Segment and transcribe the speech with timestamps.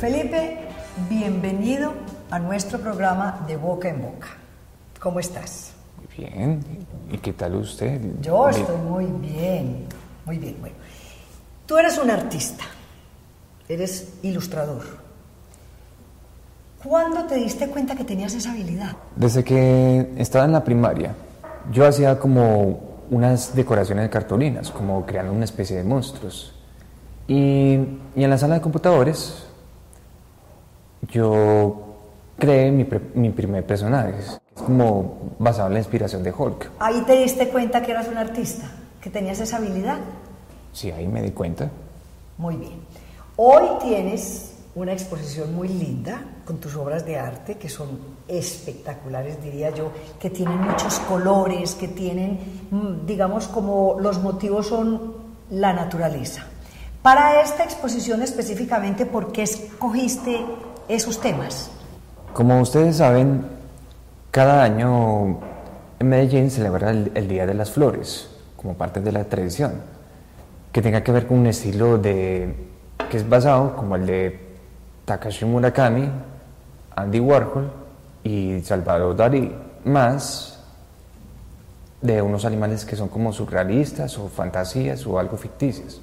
[0.00, 0.56] Felipe,
[1.10, 1.92] bienvenido
[2.30, 4.28] a nuestro programa de Boca en Boca.
[4.98, 5.72] ¿Cómo estás?
[6.16, 6.64] Bien.
[7.12, 8.00] ¿Y qué tal usted?
[8.22, 8.60] Yo Bien.
[8.62, 9.84] estoy muy bien,
[10.24, 10.56] muy bien.
[10.58, 10.76] Bueno,
[11.66, 12.64] tú eres un artista,
[13.68, 14.84] eres ilustrador.
[16.82, 18.96] ¿Cuándo te diste cuenta que tenías esa habilidad?
[19.16, 21.14] Desde que estaba en la primaria,
[21.70, 26.54] yo hacía como unas decoraciones de cartulinas, como creando una especie de monstruos.
[27.28, 27.74] Y,
[28.16, 29.49] y en la sala de computadores,
[31.08, 31.76] yo
[32.38, 34.14] creé mi, pre- mi primer personaje.
[34.18, 36.70] Es como basado en la inspiración de Hulk.
[36.78, 39.98] Ahí te diste cuenta que eras un artista, que tenías esa habilidad.
[40.72, 41.70] Sí, ahí me di cuenta.
[42.38, 42.80] Muy bien.
[43.36, 47.88] Hoy tienes una exposición muy linda con tus obras de arte que son
[48.28, 49.90] espectaculares, diría yo,
[50.20, 52.38] que tienen muchos colores, que tienen,
[52.70, 55.14] mm, digamos, como los motivos son
[55.50, 56.44] la naturaleza.
[57.02, 60.38] Para esta exposición específicamente, ¿por qué escogiste
[60.90, 61.70] esos temas?
[62.32, 63.44] Como ustedes saben,
[64.30, 65.38] cada año
[65.98, 69.72] en Medellín se celebra el, el Día de las Flores, como parte de la tradición,
[70.72, 72.54] que tenga que ver con un estilo de,
[73.08, 74.40] que es basado como el de
[75.04, 76.08] Takashi Murakami,
[76.96, 77.70] Andy Warhol
[78.24, 79.52] y Salvador Dalí,
[79.84, 80.62] más
[82.02, 86.00] de unos animales que son como surrealistas o fantasías o algo ficticios.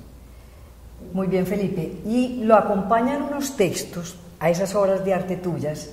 [1.14, 2.00] Muy bien, Felipe.
[2.06, 5.90] Y lo acompañan unos textos a esas obras de arte tuyas,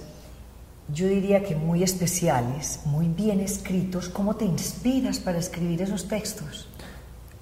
[0.93, 4.09] yo diría que muy especiales, muy bien escritos.
[4.09, 6.69] ¿Cómo te inspiras para escribir esos textos?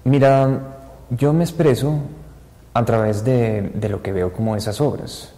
[0.05, 0.77] Mira,
[1.09, 1.99] yo me expreso
[2.73, 5.33] a través de, de lo que veo como esas obras,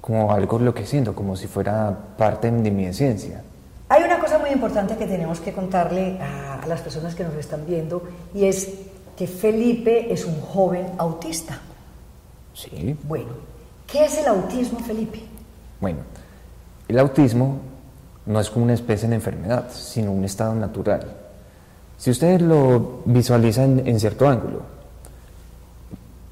[0.00, 3.42] como algo lo que siento, como si fuera parte de mi esencia.
[3.90, 7.34] Hay una cosa muy importante que tenemos que contarle a, a las personas que nos
[7.34, 8.02] están viendo
[8.34, 8.70] y es
[9.16, 11.60] que Felipe es un joven autista.
[12.54, 13.53] Sí, Bueno,
[13.94, 15.20] ¿qué es el autismo, Felipe?
[15.80, 16.00] bueno,
[16.88, 17.58] el autismo
[18.26, 21.06] no es como una especie de enfermedad, sino un estado natural.
[21.96, 24.62] Si ustedes lo visualizan en cierto ángulo,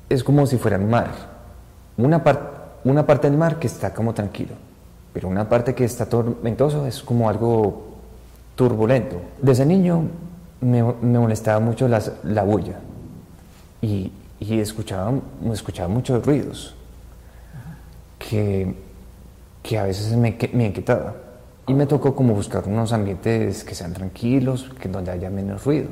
[0.09, 1.11] es como si fuera el mar.
[1.97, 4.55] Una, par- una parte del mar que está como tranquilo,
[5.13, 7.93] pero una parte que está tormentoso es como algo
[8.57, 9.17] turbulento.
[9.41, 10.03] Desde niño
[10.61, 12.81] me, me molestaba mucho las- la bulla
[13.81, 14.11] y,
[14.41, 15.13] y escuchaba,
[15.53, 16.75] escuchaba muchos ruidos
[18.33, 18.75] que,
[19.63, 21.15] que a veces me, me inquietaba.
[21.67, 25.89] Y me tocó como buscar unos ambientes que sean tranquilos, que donde haya menos ruido.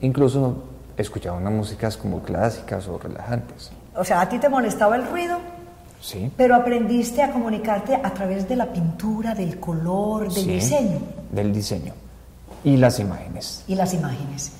[0.00, 0.62] Incluso
[0.96, 3.72] escuchaba unas músicas como clásicas o relajantes.
[3.96, 5.38] O sea, a ti te molestaba el ruido,
[6.00, 6.30] Sí.
[6.36, 10.98] pero aprendiste a comunicarte a través de la pintura, del color, del sí, diseño
[11.32, 11.94] Del diseño.
[12.62, 13.64] Y las imágenes.
[13.66, 14.52] y las imágenes.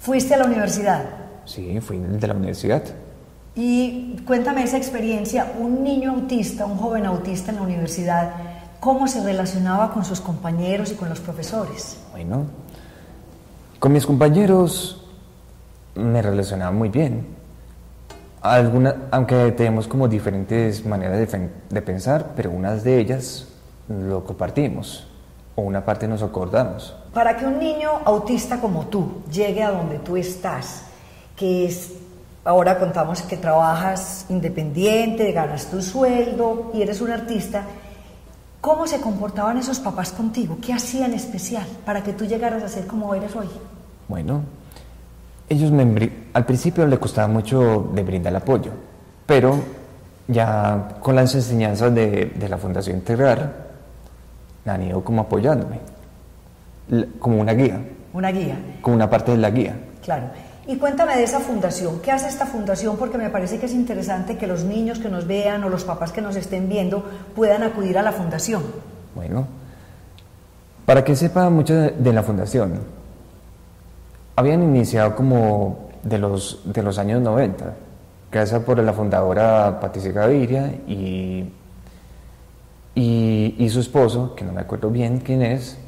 [0.00, 1.04] Fuiste a la universidad
[1.44, 2.82] Sí, fui de la universidad.
[3.60, 8.32] Y cuéntame esa experiencia, un niño autista, un joven autista en la universidad,
[8.80, 11.98] ¿cómo se relacionaba con sus compañeros y con los profesores?
[12.12, 12.46] Bueno,
[13.78, 15.06] con mis compañeros
[15.94, 17.26] me relacionaba muy bien.
[18.40, 23.46] Alguna, aunque tenemos como diferentes maneras de, de pensar, pero unas de ellas
[23.88, 25.06] lo compartimos,
[25.54, 26.96] o una parte nos acordamos.
[27.12, 30.84] Para que un niño autista como tú llegue a donde tú estás,
[31.36, 31.92] que es,
[32.44, 37.64] ahora contamos que trabajas independiente, ganas tu sueldo y eres un artista,
[38.60, 40.58] ¿cómo se comportaban esos papás contigo?
[40.64, 43.48] ¿Qué hacían especial para que tú llegaras a ser como eres hoy?
[44.08, 44.42] Bueno,
[45.48, 48.70] ellos me, al principio le costaba mucho de brindar apoyo,
[49.26, 49.56] pero
[50.28, 53.52] ya con las enseñanzas de, de la Fundación Integral
[54.66, 55.80] han ido como apoyándome,
[57.18, 57.80] como una guía,
[58.12, 59.74] Una guía, como una parte de la guía.
[60.02, 60.26] claro.
[60.66, 62.00] Y cuéntame de esa fundación.
[62.00, 62.96] ¿Qué hace esta fundación?
[62.96, 66.12] Porque me parece que es interesante que los niños que nos vean o los papás
[66.12, 67.04] que nos estén viendo
[67.34, 68.62] puedan acudir a la fundación.
[69.14, 69.46] Bueno,
[70.86, 72.80] para que sepa mucho de, la fundación,
[74.36, 77.74] habían iniciado como de los, de los años 90,
[78.30, 81.52] gracias por la fundadora Patricia Gaviria y,
[82.94, 85.78] y, y su esposo, que no me acuerdo bien quién es,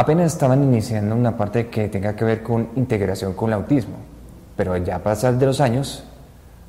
[0.00, 3.96] apenas estaban iniciando una parte que tenga que ver con integración con el autismo,
[4.56, 6.04] pero ya a pasar de los años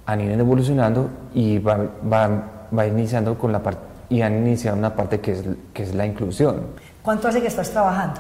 [0.06, 1.78] han ido evolucionando y va,
[2.12, 2.44] va-
[2.78, 5.44] va iniciando con la parte y han iniciado una parte que es,
[5.74, 6.68] que es la inclusión.
[7.02, 8.20] ¿Cuánto hace que estás trabajando?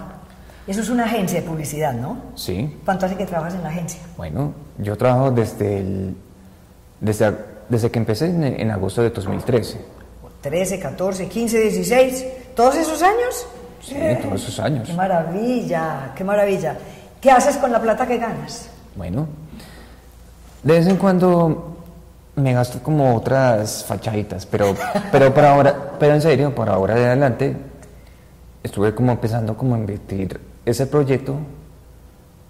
[0.67, 2.17] Eso es una agencia de publicidad, ¿no?
[2.35, 3.99] Sí, ¿Cuánto hace que trabajas en la agencia?
[4.15, 6.15] bueno, yo trabajo desde el,
[7.01, 7.33] desde,
[7.67, 9.79] desde que empecé en, en agosto de 2013.
[10.41, 12.25] 13, 14, 15, 16,
[12.55, 13.45] ¿todos esos años?
[13.81, 14.87] Sí, todos esos años.
[14.87, 16.77] Qué maravilla, qué maravilla.
[17.19, 18.69] ¿Qué haces con la plata que ganas?
[18.95, 19.27] Bueno,
[20.63, 21.77] de vez en cuando
[22.35, 24.75] me gasto como otras fachaditas, pero,
[25.11, 27.55] pero para ahora, pero en serio, por ahora de adelante,
[28.63, 31.35] estuve como empezando como a invertir ese proyecto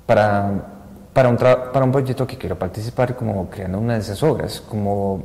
[0.06, 0.52] para,
[1.14, 5.24] para, un para un proyecto que quiero participar como creando una de esas obras, como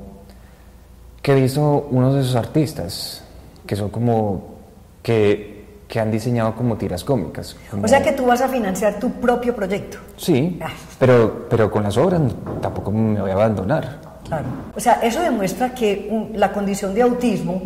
[1.20, 3.22] que he visto unos de esos artistas
[3.66, 4.54] que son como
[5.02, 5.55] que,
[5.88, 7.56] que han diseñado como tiras cómicas.
[7.82, 9.98] O sea que tú vas a financiar tu propio proyecto.
[10.16, 10.70] Sí, ah.
[10.98, 12.20] pero, pero con las obras
[12.60, 14.00] tampoco me voy a abandonar.
[14.26, 14.46] Claro.
[14.74, 17.62] O sea, eso demuestra que la condición de autismo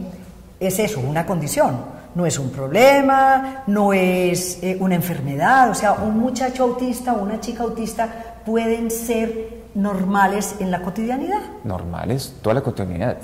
[0.58, 5.92] es eso, una condición no es un problema, no es eh, una enfermedad, o sea,
[5.92, 8.08] un muchacho autista o una chica autista
[8.44, 11.40] pueden ser normales en la cotidianidad.
[11.64, 13.18] Normales, toda la cotidianidad.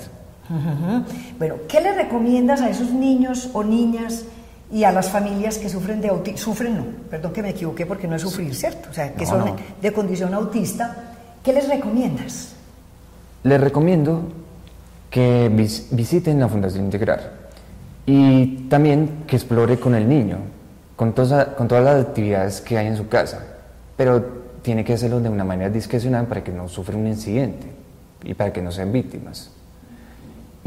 [1.37, 4.23] Bueno, ¿qué le recomiendas a esos niños o niñas
[4.71, 6.37] y a las familias que sufren de autismo?
[6.37, 8.89] Sufren, no, perdón que me equivoqué porque no es sufrir, ¿cierto?
[8.89, 11.13] O sea, que son de condición autista.
[11.43, 12.53] ¿Qué les recomiendas?
[13.43, 14.23] Les recomiendo
[15.09, 15.49] que
[15.91, 17.47] visiten la Fundación Integrar
[18.05, 20.37] y también que explore con el niño,
[20.95, 23.45] con, todas, con todas las actividades que hay en su casa,
[23.95, 27.67] pero tiene que hacerlo de una manera discrecional para que no sufra un incidente
[28.23, 29.51] y para que no sean víctimas.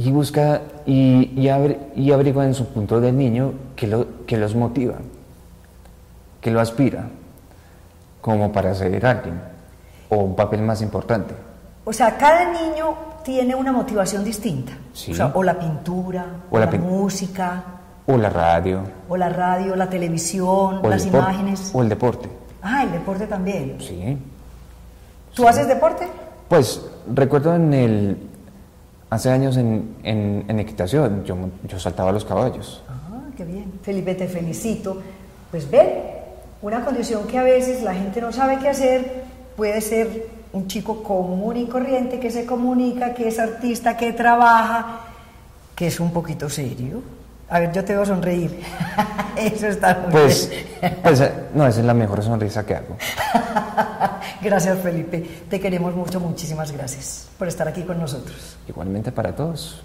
[0.01, 1.49] Y busca y, y,
[1.97, 4.95] y averigua en su punto del niño que, lo, que los motiva,
[6.41, 7.09] que lo aspira,
[8.21, 9.41] como para ser alguien
[10.09, 11.35] o un papel más importante.
[11.85, 12.95] O sea, cada niño
[13.25, 14.73] tiene una motivación distinta.
[15.35, 17.63] O, la pintura, o, la, música.
[18.07, 18.83] O la radio.
[19.09, 21.71] O la radio, la televisión, las imágenes.
[21.73, 22.29] O el deporte.
[22.63, 23.77] Ah, el deporte también.
[23.81, 24.19] Sí.
[25.35, 26.07] ¿Tú haces deporte?
[26.49, 28.30] Pues recuerdo en el.
[29.11, 31.37] Hace años en, en, equitación, yo,
[31.67, 32.83] yo saltaba los caballos.
[32.89, 33.73] Ah, qué bien.
[33.83, 35.03] Felipe, te felicito.
[35.51, 35.89] Pues ven,
[36.63, 39.25] una condición que a veces la gente no sabe qué hacer
[39.57, 45.01] puede ser un chico común y corriente que se comunica, que es artista, que trabaja,
[45.75, 47.03] que es un poquito serio.
[47.49, 48.61] A ver, yo te veo sonreír.
[49.37, 50.53] Eso está muy pues,
[51.03, 52.97] Pues eh, no, esa es la mejor sonrisa que hago.
[54.43, 55.25] gracias, Felipe.
[55.49, 58.57] Te queremos mucho, muchísimas gracias por estar aquí con nosotros.
[58.69, 59.83] Igualmente para todos.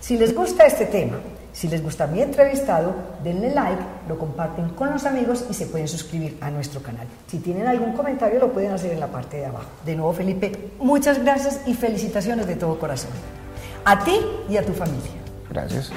[0.00, 1.18] Si les gusta este tema,
[1.52, 5.88] si les gusta mi entrevistado, denle like, lo comparten con los amigos y se pueden
[5.88, 7.06] suscribir a nuestro canal.
[7.26, 9.68] Si tienen algún comentario lo pueden hacer en la parte de abajo.
[9.84, 13.10] De nuevo, Felipe, muchas gracias y felicitaciones de todo corazón.
[13.84, 15.20] A ti y a tu familia.
[15.50, 15.90] Gracias.